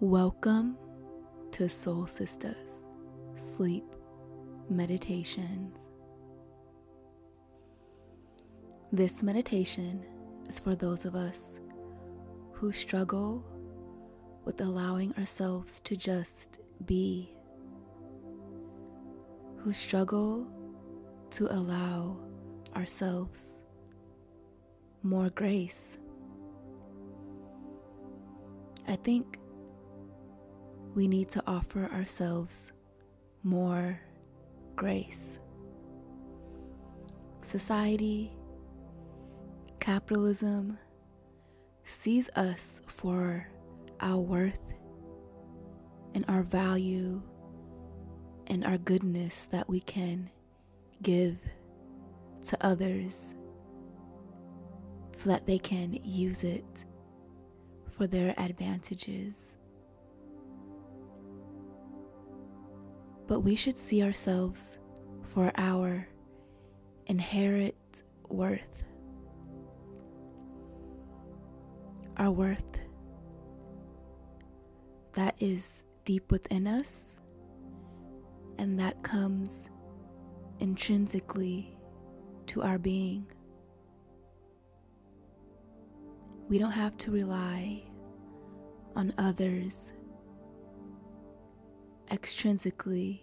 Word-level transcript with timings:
Welcome 0.00 0.76
to 1.52 1.70
Soul 1.70 2.04
Sistas 2.04 2.84
Sleep 3.38 3.82
Meditations. 4.68 5.88
This 8.92 9.22
meditation 9.22 10.04
is 10.50 10.60
for 10.60 10.76
those 10.76 11.06
of 11.06 11.14
us 11.14 11.58
who 12.52 12.72
struggle 12.72 13.42
with 14.44 14.60
allowing 14.60 15.14
ourselves 15.14 15.80
to 15.80 15.96
just 15.96 16.60
be, 16.84 17.32
who 19.56 19.72
struggle 19.72 20.46
to 21.30 21.50
allow 21.50 22.18
ourselves 22.76 23.62
more 25.02 25.30
grace. 25.30 25.96
I 28.86 28.96
think 28.96 29.38
we 30.96 31.06
need 31.06 31.28
to 31.28 31.42
offer 31.46 31.90
ourselves 31.92 32.72
more 33.42 34.00
grace. 34.76 35.38
Society, 37.42 38.32
capitalism 39.78 40.78
sees 41.84 42.30
us 42.30 42.80
for 42.86 43.46
our 44.00 44.18
worth 44.18 44.72
and 46.14 46.24
our 46.28 46.42
value 46.42 47.22
and 48.46 48.64
our 48.64 48.78
goodness 48.78 49.48
that 49.52 49.68
we 49.68 49.80
can 49.80 50.30
give 51.02 51.36
to 52.42 52.56
others 52.66 53.34
so 55.14 55.28
that 55.28 55.46
they 55.46 55.58
can 55.58 55.92
use 56.02 56.42
it 56.42 56.86
for 57.90 58.06
their 58.06 58.34
advantages. 58.38 59.58
But 63.26 63.40
we 63.40 63.56
should 63.56 63.76
see 63.76 64.02
ourselves 64.02 64.78
for 65.22 65.52
our 65.56 66.08
inherent 67.06 68.02
worth. 68.28 68.84
Our 72.16 72.30
worth 72.30 72.80
that 75.14 75.34
is 75.38 75.84
deep 76.04 76.30
within 76.30 76.66
us 76.66 77.18
and 78.58 78.78
that 78.78 79.02
comes 79.02 79.70
intrinsically 80.60 81.76
to 82.46 82.62
our 82.62 82.78
being. 82.78 83.26
We 86.48 86.58
don't 86.58 86.72
have 86.72 86.96
to 86.98 87.10
rely 87.10 87.82
on 88.94 89.12
others 89.18 89.92
extrinsically 92.10 93.20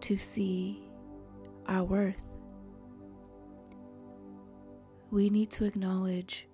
to 0.00 0.16
see 0.16 0.82
our 1.66 1.84
worth. 1.84 2.22
We 5.10 5.30
need 5.30 5.50
to 5.52 5.64
acknowledge 5.64 6.48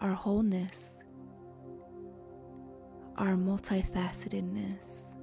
our 0.00 0.12
wholeness, 0.14 0.98
our 3.16 3.34
multifacetedness, 3.34 5.16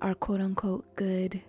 our 0.00 0.14
quote 0.14 0.40
unquote 0.40 0.96
good, 0.96 1.40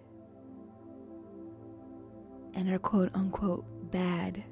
and 2.54 2.70
our 2.70 2.80
quote 2.80 3.10
unquote 3.16 3.66
bad, 3.92 4.44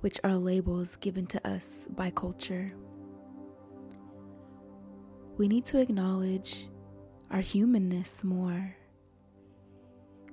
which 0.00 0.18
are 0.24 0.34
labels 0.34 0.96
given 0.96 1.26
to 1.26 1.48
us 1.48 1.86
by 1.94 2.10
culture. 2.10 2.72
We 5.40 5.48
need 5.48 5.64
to 5.66 5.80
acknowledge 5.80 6.68
our 7.30 7.40
humanness 7.40 8.22
more 8.22 8.76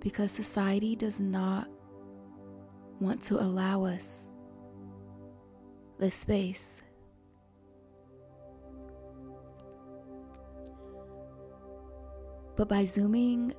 because 0.01 0.33
society 0.33 0.97
does 0.97 1.21
not 1.21 1.69
want 2.99 3.21
to 3.21 3.41
allow 3.41 3.85
us 3.85 4.29
the 5.97 6.11
space. 6.11 6.81
But 12.57 12.67
by 12.67 12.83
zooming 12.83 13.53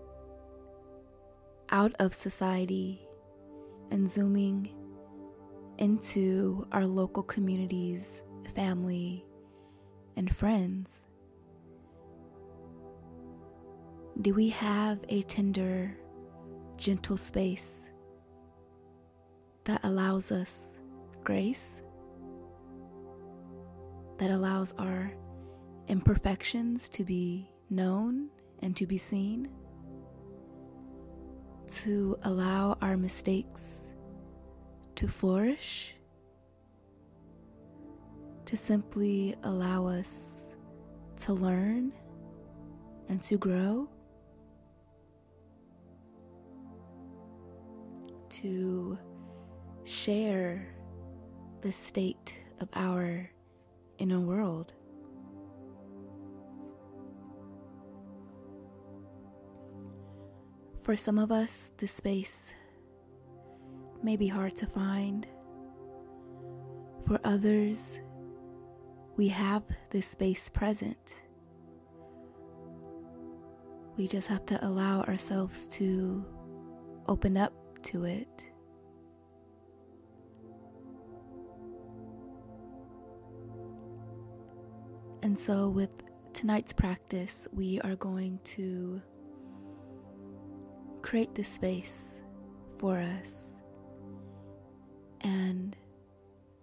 out 1.70 1.94
of 1.98 2.12
society 2.12 3.00
and 3.90 4.10
zooming 4.10 4.68
into 5.78 6.66
our 6.72 6.84
local 6.84 7.22
communities, 7.22 8.22
family, 8.54 9.24
and 10.14 10.30
friends, 10.36 11.06
do 14.20 14.34
we 14.34 14.48
have 14.48 14.98
a 15.08 15.22
tender, 15.22 15.96
gentle 16.76 17.16
space 17.16 17.86
that 19.64 19.84
allows 19.84 20.32
us 20.32 20.74
grace, 21.22 21.80
that 24.18 24.30
allows 24.30 24.74
our 24.76 25.12
imperfections 25.86 26.88
to 26.88 27.04
be 27.04 27.48
known 27.70 28.28
and 28.60 28.76
to 28.76 28.86
be 28.86 28.98
seen, 28.98 29.48
to 31.70 32.16
allow 32.22 32.76
our 32.82 32.96
mistakes 32.96 33.90
to 34.96 35.06
flourish, 35.06 35.94
to 38.46 38.56
simply 38.56 39.36
allow 39.44 39.86
us 39.86 40.48
to 41.18 41.32
learn 41.34 41.92
and 43.08 43.22
to 43.22 43.36
grow. 43.38 43.88
To 48.42 48.98
share 49.84 50.66
the 51.62 51.72
state 51.72 52.44
of 52.60 52.68
our 52.74 53.30
inner 53.98 54.20
world. 54.20 54.72
For 60.82 60.94
some 60.94 61.18
of 61.18 61.32
us, 61.32 61.70
this 61.78 61.92
space 61.92 62.54
may 64.02 64.16
be 64.16 64.28
hard 64.28 64.56
to 64.56 64.66
find. 64.66 65.26
For 67.06 67.18
others, 67.24 67.98
we 69.16 69.28
have 69.28 69.64
this 69.90 70.06
space 70.06 70.48
present. 70.48 71.14
We 73.96 74.06
just 74.06 74.28
have 74.28 74.46
to 74.46 74.64
allow 74.64 75.02
ourselves 75.02 75.66
to 75.68 76.24
open 77.08 77.36
up 77.36 77.52
to 77.84 78.04
it. 78.04 78.50
And 85.22 85.38
so, 85.38 85.68
with 85.68 85.90
tonight's 86.32 86.72
practice, 86.72 87.48
we 87.52 87.80
are 87.80 87.96
going 87.96 88.38
to 88.44 89.02
create 91.02 91.34
this 91.34 91.48
space 91.48 92.20
for 92.78 92.98
us. 92.98 93.56
And 95.22 95.76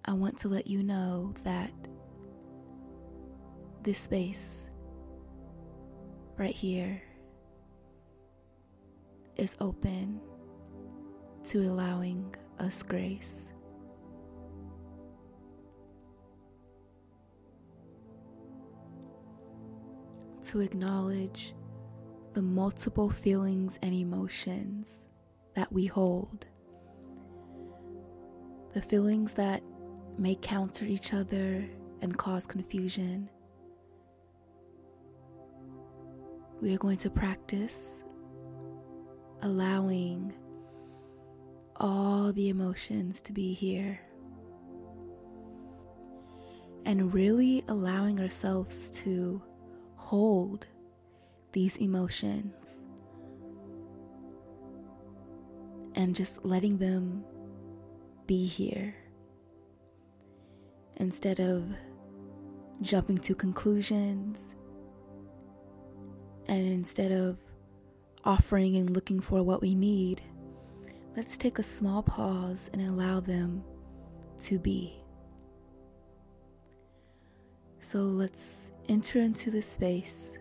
I 0.06 0.14
want 0.14 0.38
to 0.40 0.48
let 0.48 0.68
you 0.68 0.84
know 0.84 1.34
that 1.44 1.74
this 3.84 4.00
space 4.00 4.68
right 6.38 6.56
here 6.56 7.02
is 9.36 9.56
open 9.60 10.22
to 11.46 11.60
allowing 11.70 12.34
us 12.60 12.82
grace. 12.84 13.50
To 20.50 20.62
acknowledge 20.62 21.54
the 22.34 22.42
multiple 22.42 23.10
feelings 23.10 23.80
and 23.82 23.94
emotions 23.94 25.06
that 25.56 25.72
we 25.72 25.86
hold. 25.86 26.46
The 28.74 28.82
feelings 28.82 29.34
that 29.36 29.62
may 30.18 30.36
counter 30.36 30.86
each 30.86 31.14
other 31.14 31.66
and 32.02 32.18
cause 32.18 32.46
confusion. 32.46 33.30
We 36.62 36.74
are 36.74 36.78
going 36.78 36.98
to 36.98 37.10
practice 37.10 38.02
allowing 39.42 40.34
all 41.78 42.32
the 42.32 42.50
emotions 42.50 43.22
to 43.22 43.34
be 43.34 43.54
here. 43.54 44.00
And 46.86 47.14
really 47.14 47.64
allowing 47.68 48.20
ourselves 48.20 48.90
to 49.02 49.42
hold 49.96 50.68
these 51.52 51.78
emotions 51.78 52.86
and 55.96 56.16
just 56.16 56.46
letting 56.46 56.78
them 56.78 57.24
be 58.28 58.46
here 58.46 58.96
instead 60.98 61.40
of 61.40 61.64
jumping 62.82 63.18
to 63.18 63.34
conclusions, 63.34 64.56
and 66.48 66.68
instead 66.68 67.12
of 67.12 67.38
offering 68.24 68.76
and 68.76 68.90
looking 68.90 69.20
for 69.20 69.42
what 69.44 69.62
we 69.62 69.76
need, 69.76 70.22
let's 71.16 71.38
take 71.38 71.60
a 71.60 71.64
small 71.64 72.04
pause 72.04 72.70
and 72.74 72.82
allow 72.82 73.20
them 73.20 73.64
to 74.40 74.60
be. 74.60 75.02
So 77.80 78.00
let's 78.00 78.72
enter 78.90 79.20
into 79.20 79.52
the 79.52 79.62
space 79.62 80.38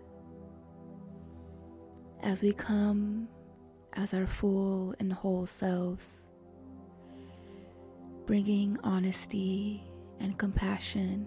as 2.23 2.43
we 2.43 2.53
come 2.53 3.29
as 3.93 4.15
our 4.15 4.27
full 4.27 4.95
and 4.99 5.13
whole 5.13 5.47
selves, 5.47 6.27
bringing 8.27 8.79
honesty 8.83 9.85
and 10.19 10.37
compassion 10.39 11.27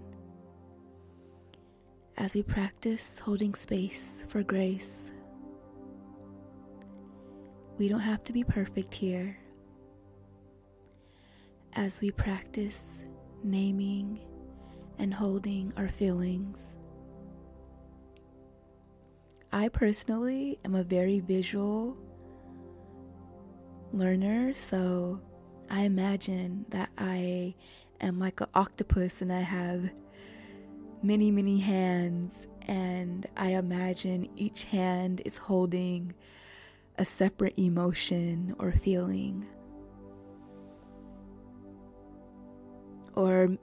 as 2.18 2.34
we 2.34 2.42
practice 2.42 3.20
holding 3.20 3.54
space 3.54 4.24
for 4.28 4.44
grace. 4.44 5.12
We 7.78 7.90
don't 7.90 8.00
have 8.00 8.24
to 8.26 8.34
be 8.34 8.44
perfect 8.44 8.96
here. 8.96 9.38
As 11.74 12.02
we 12.02 12.10
practice 12.10 13.04
naming 13.44 14.20
and 14.98 15.14
holding 15.14 15.72
our 15.78 15.88
feelings. 15.88 16.76
I 19.52 19.70
personally 19.70 20.60
am 20.66 20.74
a 20.74 20.84
very 20.84 21.20
visual 21.20 21.96
learner, 23.94 24.54
so 24.56 25.22
I 25.70 25.82
imagine 25.82 26.66
that 26.70 26.90
I 26.98 27.54
am 28.02 28.18
like 28.18 28.42
an 28.42 28.48
octopus 28.56 29.22
and 29.22 29.32
I 29.32 29.42
have 29.42 29.90
many, 31.04 31.30
many 31.30 31.60
hands, 31.60 32.48
and 32.64 33.28
I 33.38 33.50
imagine 33.50 34.30
each 34.36 34.64
hand 34.66 35.22
is 35.26 35.38
holding 35.38 36.16
a 36.98 37.06
separate 37.06 37.54
emotion 37.58 38.56
or 38.60 38.72
feeling. 38.72 39.46
Or 43.16 43.58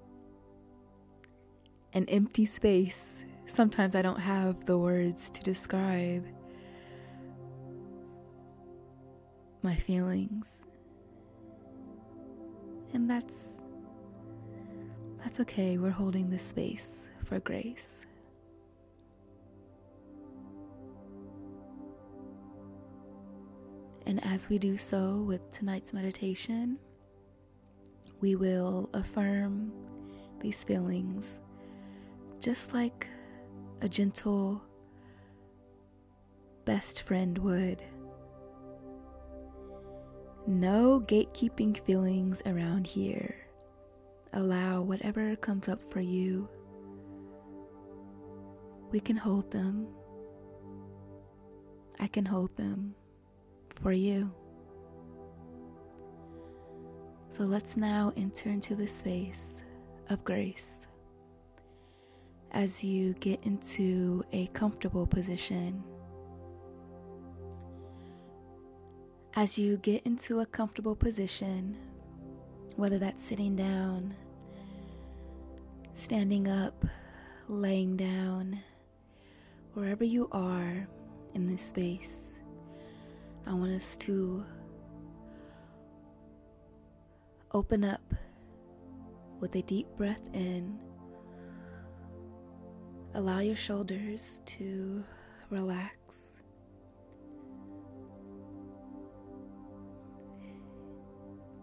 an 1.92 2.04
empty 2.08 2.44
space. 2.44 3.24
Sometimes 3.46 3.94
I 3.94 4.02
don't 4.02 4.20
have 4.20 4.66
the 4.66 4.76
words 4.78 5.30
to 5.30 5.40
describe 5.42 6.26
my 9.62 9.74
feelings. 9.74 10.64
And 12.92 13.08
that's 13.08 13.58
that's 15.22 15.40
okay. 15.40 15.78
We're 15.78 15.90
holding 15.90 16.30
this 16.30 16.42
space 16.42 17.06
for 17.24 17.40
grace. 17.40 18.04
And 24.14 24.24
as 24.26 24.48
we 24.48 24.60
do 24.60 24.76
so 24.76 25.24
with 25.26 25.50
tonight's 25.50 25.92
meditation, 25.92 26.78
we 28.20 28.36
will 28.36 28.88
affirm 28.94 29.72
these 30.38 30.62
feelings 30.62 31.40
just 32.38 32.72
like 32.72 33.08
a 33.80 33.88
gentle 33.88 34.62
best 36.64 37.02
friend 37.02 37.36
would. 37.38 37.82
No 40.46 41.00
gatekeeping 41.00 41.76
feelings 41.84 42.40
around 42.46 42.86
here. 42.86 43.34
Allow 44.32 44.82
whatever 44.82 45.34
comes 45.34 45.68
up 45.68 45.90
for 45.90 46.00
you. 46.00 46.48
We 48.92 49.00
can 49.00 49.16
hold 49.16 49.50
them. 49.50 49.88
I 51.98 52.06
can 52.06 52.24
hold 52.24 52.56
them 52.56 52.94
for 53.82 53.92
you. 53.92 54.32
So 57.30 57.42
let's 57.42 57.76
now 57.76 58.12
enter 58.16 58.48
into 58.48 58.76
the 58.76 58.86
space 58.86 59.62
of 60.08 60.22
grace 60.22 60.86
as 62.52 62.84
you 62.84 63.14
get 63.14 63.42
into 63.42 64.24
a 64.32 64.46
comfortable 64.48 65.06
position. 65.06 65.82
As 69.34 69.58
you 69.58 69.78
get 69.78 70.06
into 70.06 70.38
a 70.40 70.46
comfortable 70.46 70.94
position, 70.94 71.76
whether 72.76 72.98
that's 72.98 73.20
sitting 73.20 73.56
down, 73.56 74.14
standing 75.94 76.46
up, 76.46 76.86
laying 77.48 77.96
down, 77.96 78.60
wherever 79.72 80.04
you 80.04 80.28
are 80.30 80.86
in 81.34 81.48
this 81.48 81.62
space, 81.62 82.33
I 83.46 83.54
want 83.54 83.72
us 83.72 83.96
to 83.98 84.44
open 87.52 87.84
up 87.84 88.14
with 89.40 89.54
a 89.54 89.62
deep 89.62 89.86
breath 89.96 90.28
in 90.32 90.78
Allow 93.16 93.38
your 93.38 93.54
shoulders 93.54 94.40
to 94.44 95.04
relax. 95.48 96.32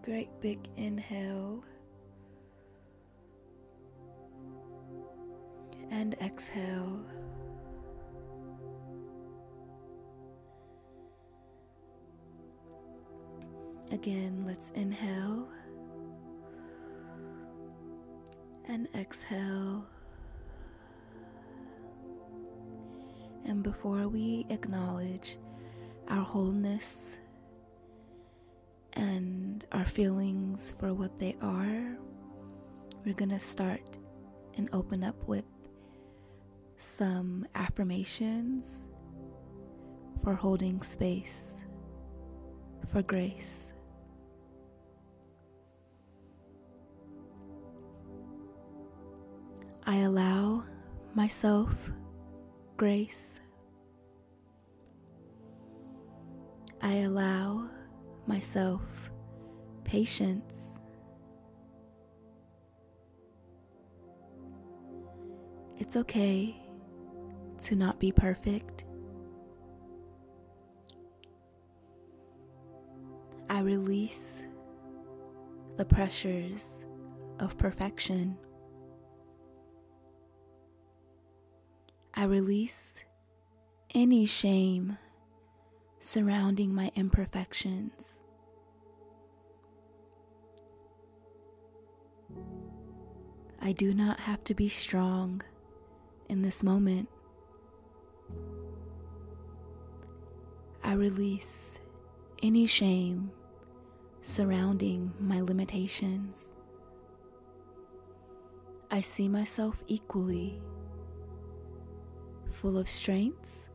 Great 0.01 0.29
big 0.39 0.59
inhale 0.77 1.61
and 5.89 6.15
exhale. 6.21 7.01
Again, 13.91 14.45
let's 14.47 14.71
inhale 14.73 15.49
and 18.69 18.87
exhale. 18.95 19.85
And 23.45 23.61
before 23.63 24.07
we 24.07 24.45
acknowledge 24.49 25.37
our 26.07 26.23
wholeness 26.23 27.17
and 28.93 29.65
our 29.73 29.85
feelings 29.85 30.73
for 30.79 30.93
what 30.93 31.19
they 31.19 31.35
are, 31.41 31.97
we're 33.03 33.13
going 33.13 33.29
to 33.29 33.39
start 33.39 33.97
and 34.55 34.69
open 34.71 35.03
up 35.03 35.27
with 35.27 35.45
some 36.77 37.45
affirmations 37.55 38.85
for 40.23 40.33
holding 40.33 40.81
space 40.81 41.61
for 42.87 43.01
grace. 43.01 43.73
I 49.85 49.97
allow 49.97 50.63
myself 51.15 51.91
grace. 52.77 53.39
I 56.81 56.97
allow 56.97 57.69
myself 58.27 59.11
patience. 59.83 60.79
It's 65.77 65.95
okay 65.95 66.55
to 67.61 67.75
not 67.75 67.99
be 67.99 68.11
perfect. 68.11 68.85
I 73.49 73.59
release 73.59 74.43
the 75.77 75.85
pressures 75.85 76.85
of 77.39 77.57
perfection. 77.57 78.37
I 82.13 82.25
release 82.25 82.99
any 83.95 84.25
shame 84.25 84.97
surrounding 85.99 86.73
my 86.75 86.91
imperfections. 86.95 88.19
I 93.61 93.71
do 93.71 93.93
not 93.93 94.19
have 94.19 94.43
to 94.45 94.53
be 94.53 94.67
strong 94.67 95.41
in 96.27 96.41
this 96.41 96.63
moment. 96.63 97.07
I 100.83 100.93
release 100.93 101.79
any 102.43 102.65
shame 102.65 103.31
surrounding 104.21 105.13
my 105.19 105.39
limitations. 105.39 106.51
I 108.89 108.99
see 108.99 109.29
myself 109.29 109.83
equally 109.87 110.59
full 112.61 112.77
of 112.77 112.87
strengths 112.87 113.67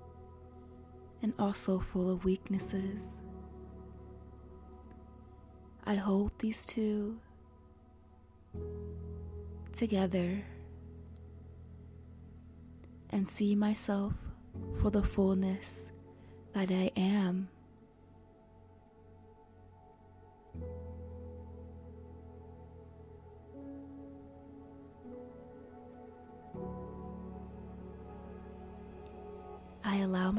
and 1.20 1.32
also 1.40 1.80
full 1.80 2.08
of 2.08 2.24
weaknesses. 2.24 3.20
I 5.84 5.96
hold 5.96 6.30
these 6.38 6.64
two 6.64 7.18
together 9.72 10.44
and 13.10 13.28
see 13.28 13.56
myself 13.56 14.12
for 14.80 14.90
the 14.90 15.02
fullness 15.02 15.90
that 16.52 16.70
I 16.70 16.92
am. 16.96 17.48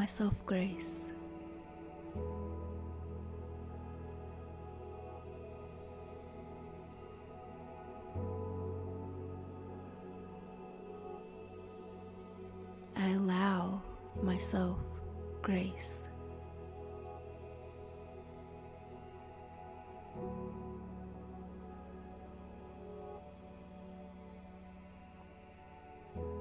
Allow 0.07 0.13
myself 0.13 0.45
grace. 0.45 1.09
I 12.95 13.09
allow 13.09 13.81
myself 14.23 14.77
grace. 15.41 16.07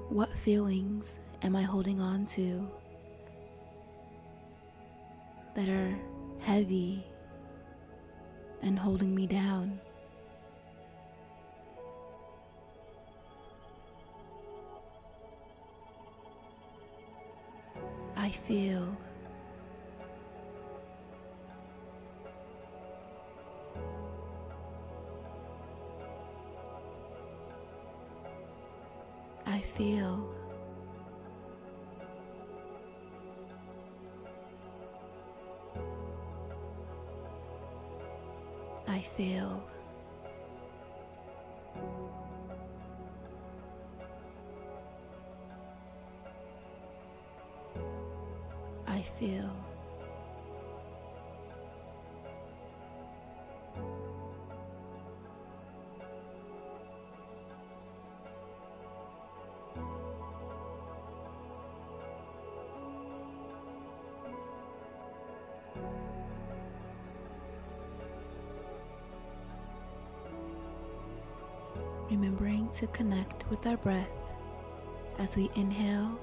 What 0.07 0.29
feelings 0.37 1.19
am 1.41 1.57
I 1.57 1.63
holding 1.63 1.99
on 1.99 2.25
to 2.27 2.71
that 5.57 5.69
are 5.69 5.97
heavy 6.39 7.03
and 8.61 8.77
holding 8.77 9.15
me 9.15 9.25
down? 9.25 9.79
I 18.15 18.29
feel. 18.29 18.95
I 29.47 29.61
feel. 29.61 30.36
I 38.97 39.01
feel. 39.01 39.76
Remembering 72.09 72.69
to 72.71 72.87
connect 72.87 73.49
with 73.49 73.67
our 73.67 73.75
breath 73.77 74.07
as 75.19 75.35
we 75.35 75.49
inhale 75.55 76.17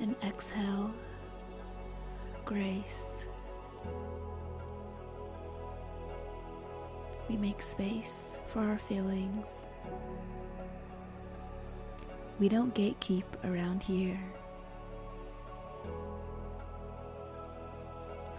and 0.00 0.16
exhale 0.24 0.92
grace. 2.46 3.24
We 7.28 7.36
make 7.36 7.60
space 7.60 8.38
for 8.46 8.60
our 8.60 8.78
feelings. 8.78 9.66
We 12.38 12.48
don't 12.48 12.74
gatekeep 12.74 13.24
around 13.44 13.82
here. 13.82 14.18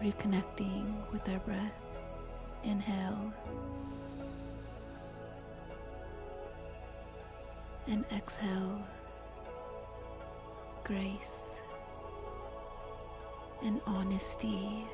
Reconnecting 0.02 1.12
with 1.12 1.28
our 1.30 1.40
breath. 1.40 1.87
Inhale. 2.64 3.34
And 7.88 8.06
exhale. 8.12 8.82
Grace. 10.84 11.58
And 13.64 13.82
honesty. 13.86 14.86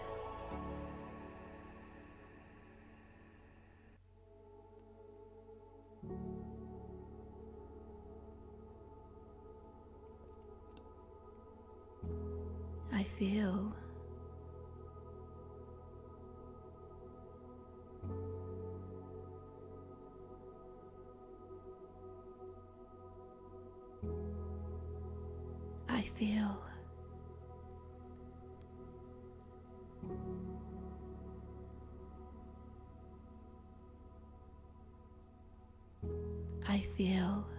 I 36.73 36.79
feel. 36.97 37.52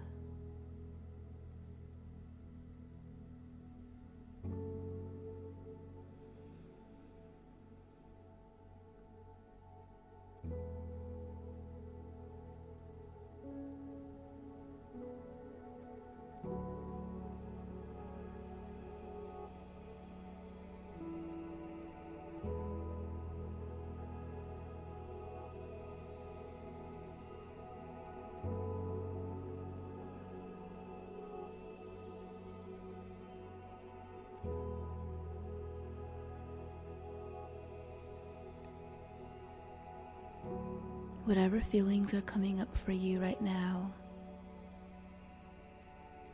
Whatever 41.25 41.59
feelings 41.61 42.13
are 42.13 42.21
coming 42.21 42.61
up 42.61 42.77
for 42.77 42.93
you 42.93 43.19
right 43.19 43.41
now, 43.41 43.91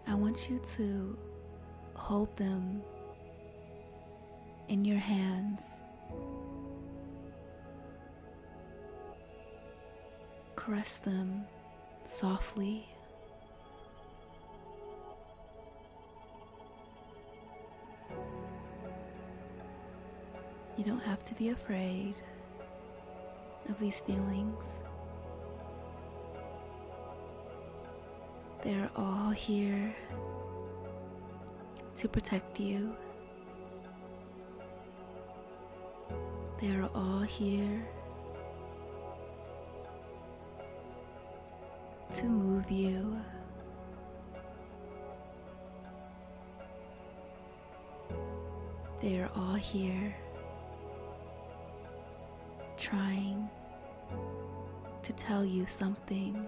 I 0.08 0.14
want 0.14 0.50
you 0.50 0.60
to 0.76 1.16
hold 1.94 2.36
them 2.36 2.82
in 4.68 4.84
your 4.84 4.98
hands. 4.98 5.80
Caress 10.56 10.96
them 10.96 11.44
softly. 12.08 12.84
You 20.76 20.84
don't 20.84 21.02
have 21.02 21.22
to 21.22 21.34
be 21.34 21.50
afraid 21.50 22.16
of 23.68 23.78
these 23.78 24.00
feelings. 24.00 24.80
They're 28.62 28.90
all 28.96 29.30
here 29.30 29.94
to 31.96 32.08
protect 32.08 32.60
you. 32.60 32.94
They 36.60 36.70
are 36.72 36.90
all 36.94 37.20
here 37.20 37.86
to 42.14 42.26
move 42.26 42.70
you. 42.70 43.18
They 49.00 49.18
are 49.18 49.30
all 49.34 49.54
here 49.54 50.14
trying 52.90 53.48
to 55.02 55.12
tell 55.12 55.44
you 55.44 55.64
something. 55.64 56.44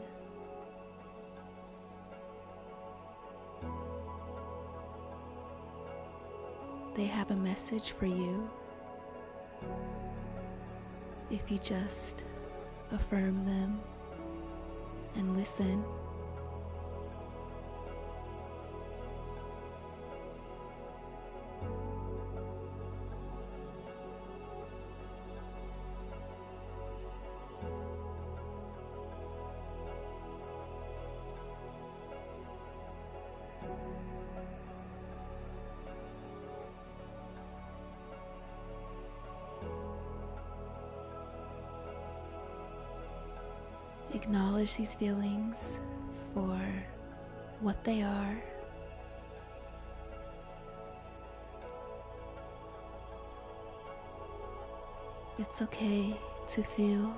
They 6.97 7.05
have 7.05 7.31
a 7.31 7.37
message 7.37 7.93
for 7.93 8.07
you 8.07 8.51
if 11.31 11.51
you 11.51 11.59
just 11.59 12.25
affirm 12.91 13.47
them 13.47 13.81
and 15.15 15.37
listen. 15.37 15.85
Acknowledge 44.15 44.77
these 44.77 44.95
feelings 44.95 45.81
for 46.35 46.61
what 47.61 47.83
they 47.85 48.03
are. 48.03 48.43
It's 55.39 55.63
okay 55.63 56.17
to 56.49 56.63
feel. 56.63 57.13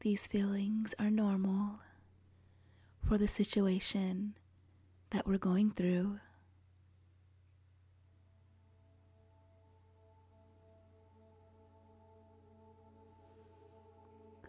These 0.00 0.26
feelings 0.26 0.94
are 0.98 1.10
normal 1.10 1.80
for 3.06 3.18
the 3.18 3.28
situation 3.28 4.34
that 5.10 5.26
we're 5.26 5.38
going 5.38 5.70
through. 5.70 6.18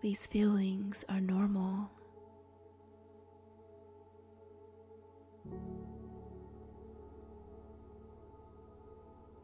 These 0.05 0.27
feelings 0.27 1.03
are 1.09 1.19
normal. 1.19 1.89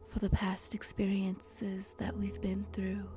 For 0.08 0.20
the 0.20 0.30
past 0.30 0.76
experiences 0.76 1.96
that 1.98 2.16
we've 2.16 2.40
been 2.40 2.64
through, 2.72 3.08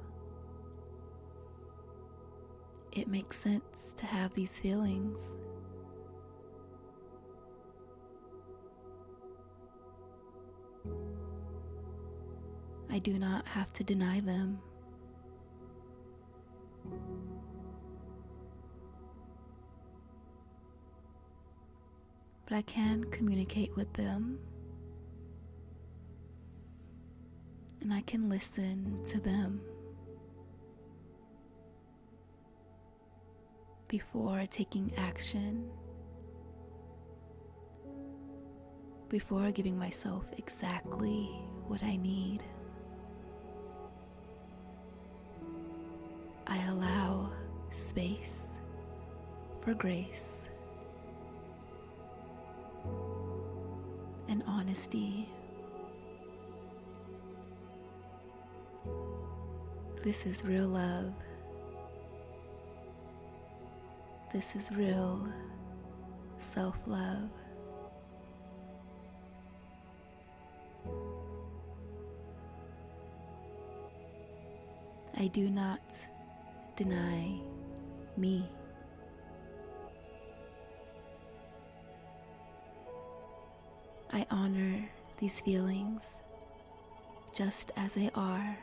it 2.91 3.07
makes 3.07 3.37
sense 3.37 3.93
to 3.97 4.07
have 4.07 4.33
these 4.33 4.57
feelings. 4.57 5.19
I 12.89 12.97
do 12.97 13.19
not 13.19 13.45
have 13.45 13.71
to 13.73 13.83
deny 13.83 14.19
them. 14.19 14.57
But 22.45 22.55
I 22.55 22.61
can 22.61 23.03
communicate 23.05 23.75
with 23.75 23.91
them. 23.93 24.39
And 27.81 27.93
I 27.93 28.01
can 28.01 28.29
listen 28.29 29.03
to 29.05 29.19
them 29.19 29.61
before 33.87 34.43
taking 34.49 34.91
action, 34.97 35.69
before 39.09 39.51
giving 39.51 39.77
myself 39.77 40.25
exactly 40.37 41.25
what 41.67 41.83
I 41.83 41.95
need. 41.95 42.43
I 46.47 46.63
allow 46.67 47.31
space 47.71 48.49
for 49.61 49.73
grace. 49.73 50.49
And 54.27 54.43
honesty. 54.47 55.29
This 60.03 60.25
is 60.25 60.43
real 60.43 60.67
love. 60.67 61.13
This 64.33 64.55
is 64.55 64.69
real 64.71 65.27
self 66.39 66.77
love. 66.85 67.29
I 75.17 75.27
do 75.27 75.49
not 75.49 75.81
deny 76.75 77.39
me. 78.17 78.47
I 84.15 84.25
honor 84.31 84.89
these 85.17 85.41
feelings 85.41 86.21
just 87.33 87.73
as 87.75 87.95
they 87.95 88.09
are. 88.15 88.57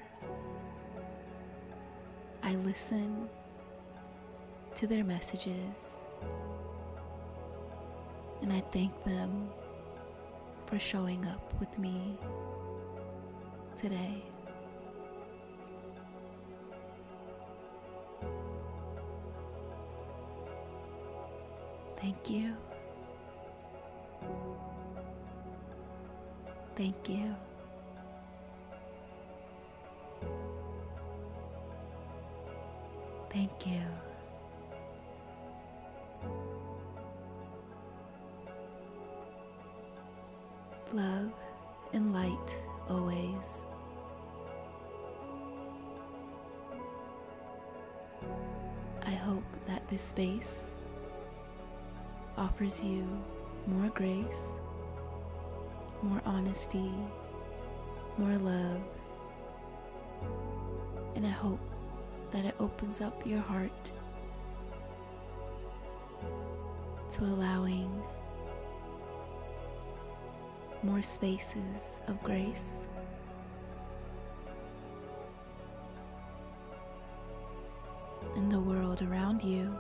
I 2.43 2.55
listen 2.55 3.29
to 4.77 4.87
their 4.87 5.05
messages 5.05 6.01
and 8.41 8.51
I 8.51 8.61
thank 8.73 9.05
them 9.05 9.51
for 10.65 10.79
showing 10.79 11.27
up 11.27 11.53
with 11.61 11.79
me 11.79 12.17
today. 13.77 14.25
Thank 22.01 22.31
you. 22.31 22.57
Thank 26.77 27.09
you. 27.09 27.35
Thank 33.31 33.67
you. 33.67 33.81
Love 40.93 41.33
and 41.93 42.13
light 42.13 42.57
always. 42.89 43.63
I 49.07 49.11
hope 49.11 49.45
that 49.67 49.89
this 49.89 50.03
space 50.03 50.75
offers 52.37 52.85
you 52.85 53.07
more 53.67 53.89
grace 53.91 54.57
more 56.03 56.21
honesty, 56.25 56.91
more 58.19 58.37
love. 58.37 58.81
And 61.15 61.27
I 61.27 61.31
hope 61.31 61.61
that 62.33 62.45
it 62.45 62.55
opens 62.59 63.01
up 63.01 63.27
your 63.27 63.41
heart 63.41 63.93
to 67.13 67.23
allowing 67.25 68.03
more 70.83 71.03
spaces 71.03 71.99
of 72.09 72.21
grace. 72.23 72.87
In 78.37 78.49
the 78.49 78.59
world 78.59 79.03
around 79.03 79.43
you. 79.43 79.77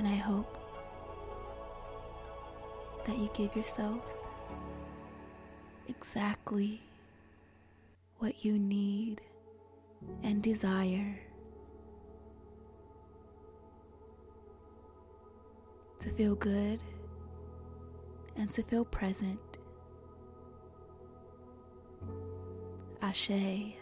And 0.00 0.08
I 0.08 0.14
hope 0.14 0.56
that 3.06 3.18
you 3.18 3.28
give 3.34 3.54
yourself 3.54 4.00
exactly 5.88 6.80
what 8.16 8.42
you 8.42 8.58
need 8.58 9.20
and 10.22 10.42
desire 10.42 11.20
to 15.98 16.08
feel 16.08 16.34
good 16.34 16.82
and 18.36 18.50
to 18.52 18.62
feel 18.62 18.86
present. 18.86 19.58
Asé. 23.02 23.79